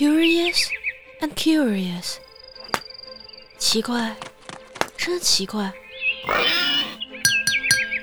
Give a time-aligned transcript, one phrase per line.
[0.00, 0.70] Curious
[1.20, 2.16] and curious，
[3.58, 4.16] 奇怪，
[4.96, 5.70] 真奇怪。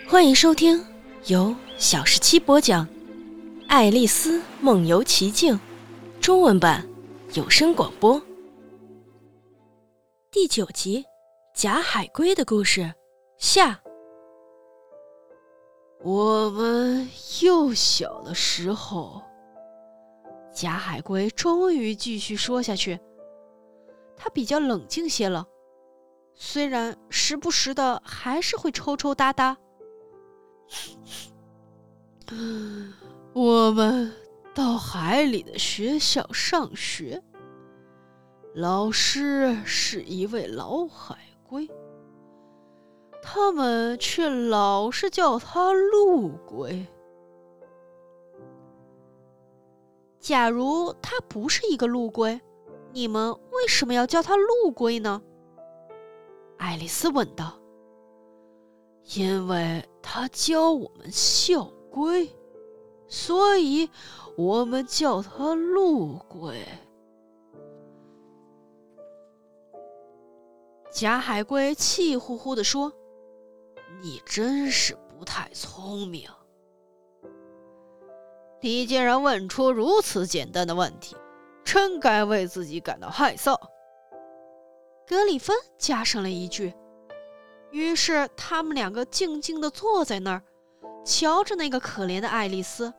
[0.08, 0.86] 欢迎收听
[1.26, 2.86] 由小十七播讲
[3.68, 5.56] 《爱丽丝梦游奇境》
[6.22, 6.88] 中文版
[7.34, 8.22] 有声广播
[10.30, 11.02] 第九集
[11.60, 12.82] 《假海龟的故事》
[13.40, 13.82] 下。
[16.04, 17.10] 我们
[17.42, 19.24] 幼小的时候。
[20.58, 23.00] 假海龟终于继续说下去，
[24.16, 25.46] 他比较冷静些了，
[26.34, 29.56] 虽然时不时的还是会抽抽搭搭。
[33.34, 34.12] 我们
[34.56, 37.22] 到海里的学校上学，
[38.56, 41.70] 老师是一位老海龟，
[43.22, 46.84] 他们却老是叫他陆龟。
[50.28, 52.42] 假如它不是一个陆龟，
[52.92, 55.22] 你们为什么要叫它陆龟呢？
[56.58, 57.58] 爱丽丝问道。
[59.16, 62.30] “因为它教我们校规，
[63.08, 63.90] 所以
[64.36, 66.62] 我们叫它陆龟。”
[70.92, 72.92] 假海龟气呼呼地说
[74.04, 76.30] ：“你真是不太聪明。”
[78.68, 81.16] 你竟然问出如此简单的问题，
[81.64, 83.58] 真该为自己感到害臊。
[85.08, 86.74] 格里芬加上了一句。
[87.72, 90.44] 于是他们两个静静地坐在那儿，
[91.06, 92.94] 瞧着那个可怜的爱丽丝。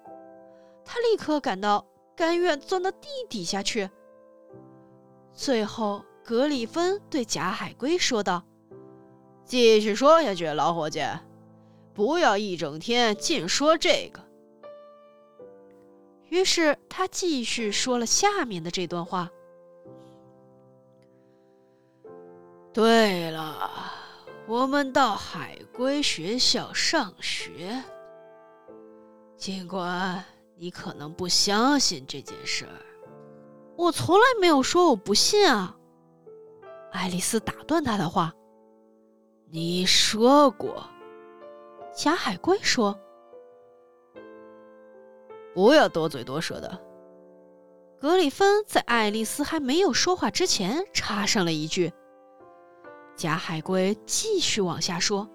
[0.87, 1.85] 她立刻感到
[2.17, 3.91] 甘愿钻到地底下去。
[5.35, 8.43] 最后，格里芬对假海龟说道
[9.45, 11.03] ：“继续说下去，老伙计，
[11.93, 14.27] 不要一整天净说这个。”
[16.29, 19.31] 于是他继续说了下面的这段话。
[22.73, 23.71] 对了，
[24.47, 27.83] 我们到海龟学校上学，
[29.37, 30.25] 尽管
[30.55, 32.79] 你可能不相信这件事儿，
[33.77, 35.75] 我从来没有说我不信啊。
[36.93, 38.33] 爱丽丝打断他的话
[39.51, 40.85] ：“你说过。”
[41.97, 42.99] 假海龟说。
[45.59, 46.81] 不要多嘴多舌的。
[48.01, 51.93] 格里芬在爱丽丝还没有说话之前插上了一句。
[53.17, 55.29] 假海龟继续往下说：“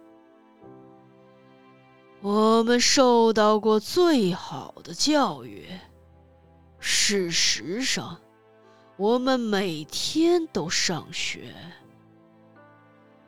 [2.23, 5.67] 我们受到过最好的教育。
[6.79, 8.21] 事实上，
[8.95, 11.53] 我们每天都上学。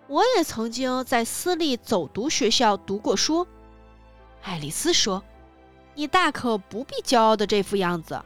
[0.08, 3.46] 我也曾经在私立走读学校读过书。”
[4.44, 5.22] 爱丽丝说。
[5.96, 8.22] 你大可不必骄傲的这副样子。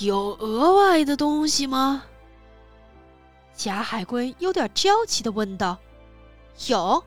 [0.00, 2.02] 有额外的东西吗？
[3.54, 5.78] 假海龟有点焦急的问道。
[6.68, 7.02] 有，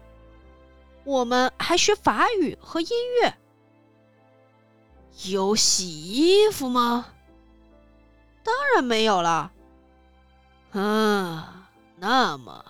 [1.03, 2.89] 我们还学法语和音
[3.21, 3.35] 乐。
[5.29, 7.07] 有洗衣服吗？
[8.41, 9.51] 当然没有了。
[10.71, 11.43] 嗯，
[11.97, 12.65] 那么。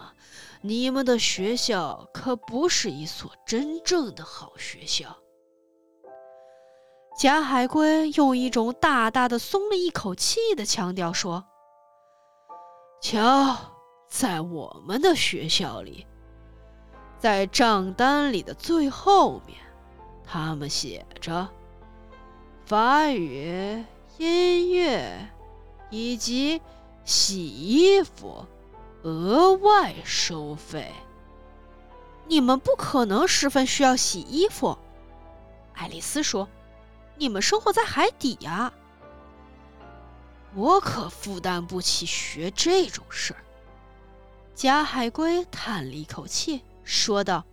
[0.62, 5.16] 你们的学校可不是一所真正的好学校。
[7.18, 11.46] 假海龟用一种大大的松了一口气的腔调说
[13.02, 13.56] ：“瞧，
[14.10, 16.06] 在我们的学校里，
[17.18, 19.58] 在账单里的最后面，
[20.26, 21.48] 他们写着
[22.66, 23.86] 法语、
[24.18, 25.30] 音乐
[25.90, 26.62] 以及
[27.06, 28.46] 洗衣服。”
[29.04, 30.94] 额外收费，
[32.28, 34.78] 你们不可能十分需要洗衣服。
[35.74, 36.48] 爱丽丝说
[37.16, 38.74] ：“你们生活在海底呀。”
[40.54, 43.44] 我可负担不起学这种事儿。
[44.54, 47.46] 假海龟叹了一口气，说道：“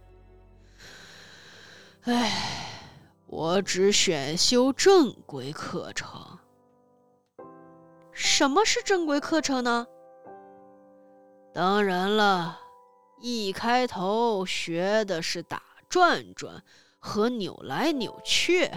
[2.03, 2.33] 唉，
[3.27, 6.39] 我只选修正规课程。
[8.10, 9.87] 什么是正规课程呢？”
[11.57, 12.61] 当然了，
[13.19, 16.63] 一开头学的是打转转
[16.99, 18.71] 和扭来扭去，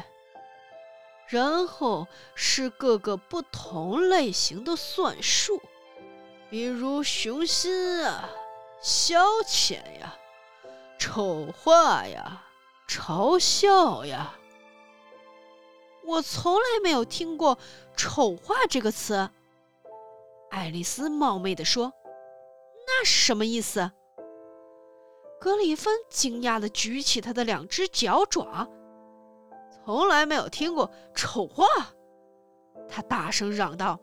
[1.28, 5.62] 然后是各个不同类型的算术，
[6.50, 8.30] 比如雄心啊、
[8.82, 10.16] 消遣呀、
[10.98, 12.46] 丑化呀、
[12.88, 14.36] 嘲笑呀。
[16.06, 17.60] 我从来没有听过
[17.98, 19.30] “丑化”这个词。
[20.50, 21.92] 爱丽丝冒昧地说。
[22.92, 23.92] 那是什么意思？
[25.40, 28.68] 格里芬惊讶的举起他的两只脚爪。
[29.86, 31.66] 从来没有听过丑话。
[32.90, 34.00] 他大声嚷道：“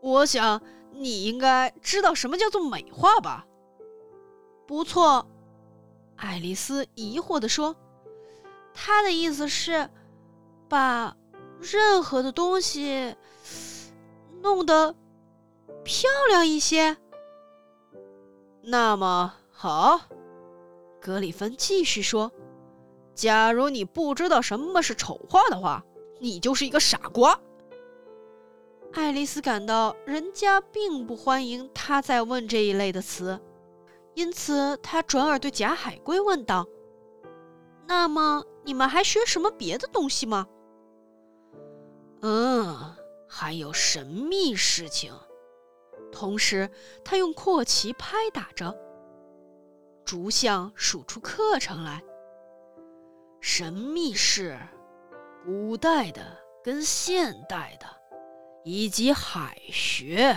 [0.00, 0.60] 我想
[0.92, 3.46] 你应该知道什么叫做美化吧
[4.66, 5.26] ？”“不错。”
[6.16, 7.76] 爱丽丝疑惑地说
[8.72, 9.88] ，“他的意思是
[10.68, 11.14] 把
[11.60, 13.14] 任何的东西
[14.40, 14.94] 弄得
[15.86, 16.98] 漂亮一些。”
[18.60, 20.00] 那么好，
[21.00, 22.32] 格里芬继续说
[23.14, 25.84] ：“假如你不知道什么是丑话的话，
[26.18, 27.40] 你就是一个傻瓜。”
[28.92, 33.38] 爱丽丝感到人家并不欢迎她再问这一类的词，
[34.14, 36.66] 因此她转而对假海龟问道
[37.86, 40.46] ：“那么你们还学什么别的东西吗
[42.22, 42.94] ？”“嗯，
[43.28, 45.12] 还有神秘事情。”
[46.16, 46.70] 同时，
[47.04, 48.74] 他用阔旗拍打着，
[50.02, 52.02] 逐项数出课程来。
[53.38, 54.58] 神秘是
[55.44, 56.22] 古代的
[56.64, 57.86] 跟现代的，
[58.64, 60.34] 以及海学，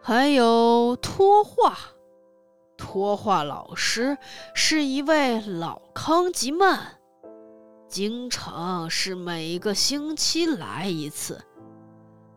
[0.00, 1.76] 还有托画。
[2.76, 4.16] 托画老师
[4.54, 7.00] 是一位老康吉曼，
[7.88, 11.44] 经常是每个星期来一次。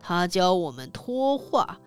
[0.08, 1.80] 他教我们脱画、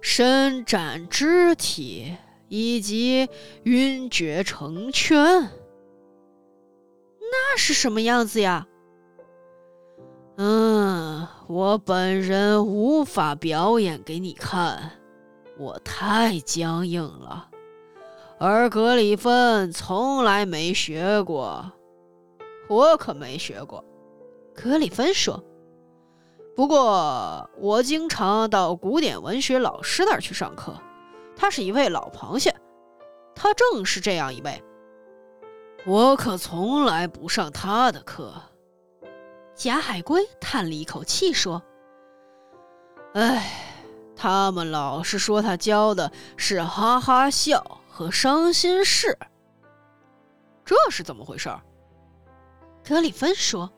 [0.00, 2.16] 伸展肢体
[2.46, 3.28] 以及
[3.64, 5.50] 晕厥成圈。
[7.18, 8.68] 那是什么样子呀？
[10.36, 14.92] 嗯，我本人无法表演给你看，
[15.58, 17.48] 我太僵硬了。
[18.38, 21.72] 而格里芬从来没学过，
[22.68, 23.84] 我可没学过。
[24.54, 25.42] 格里芬说。
[26.54, 30.76] 不过，我经常到古典文学老师那儿去上课。
[31.36, 32.54] 他是一位老螃蟹，
[33.34, 34.62] 他正是这样一位。
[35.86, 38.34] 我可从来不上他的课。
[39.54, 41.62] 贾海龟叹了一口气说
[43.14, 43.50] ：“哎，
[44.14, 49.16] 他们老是说他教的是哈哈笑和伤心事。
[50.64, 51.48] 这是怎么回事？”
[52.86, 53.70] 格里芬说。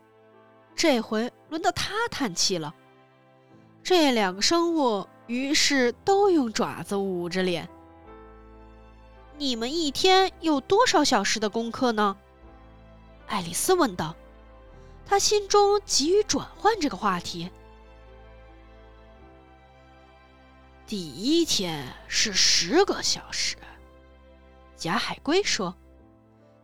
[0.74, 2.74] 这回轮到他叹气了。
[3.82, 7.68] 这两个生物于是都用爪子捂着脸。
[9.36, 12.16] 你们一天有多少小时的功课呢？
[13.26, 14.16] 爱丽丝问道。
[15.04, 17.50] 她心中急于转换这个话题。
[20.86, 23.58] 第一天是十个小时，
[24.74, 25.76] 贾海龟说。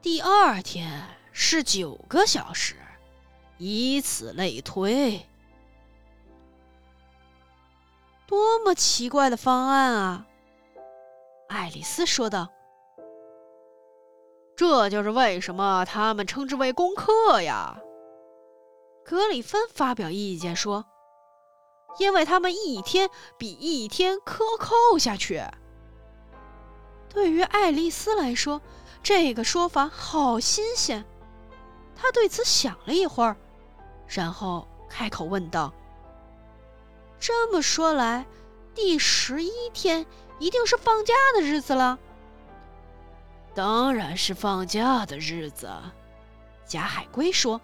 [0.00, 2.74] 第二天是九个小时。
[3.58, 5.26] 以此类推，
[8.26, 10.26] 多么奇怪的方案啊！
[11.48, 12.48] 爱丽丝说道
[14.54, 17.80] ：“这就是为什么他们称之为功课呀。”
[19.04, 20.84] 格里芬发表意见说
[21.98, 25.42] ：“因为他们一天比一天克扣下去。”
[27.08, 28.62] 对于爱丽丝来说，
[29.02, 31.04] 这个说法好新鲜。
[31.96, 33.36] 她对此想了一会儿。
[34.08, 35.72] 然后开口问道
[37.20, 38.26] ：“这么说来，
[38.74, 40.06] 第十一天
[40.38, 41.98] 一定是放假的日子了。
[43.54, 45.70] ”“当然是放假的日子。”
[46.66, 47.60] 贾海龟说。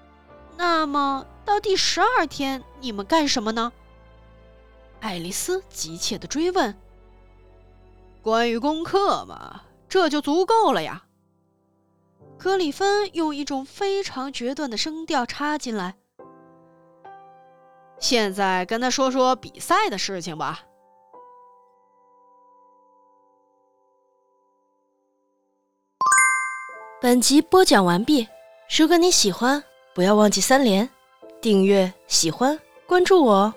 [0.58, 3.72] “那么到第十二天你们干什么呢？”
[5.00, 6.76] 爱丽丝急切地追问。
[8.22, 11.04] “关于功课嘛，这就足够了呀。”
[12.38, 15.96] 格里芬用一种非常决断的声调插进来
[17.98, 20.62] ：“现在跟他说说比赛的事情吧。”
[27.00, 28.28] 本集播讲完毕。
[28.76, 29.62] 如果你喜欢，
[29.94, 30.88] 不要忘记三连、
[31.40, 33.54] 订阅、喜欢、关注我哦。